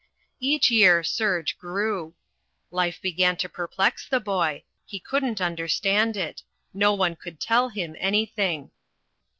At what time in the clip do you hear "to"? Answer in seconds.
3.37-3.47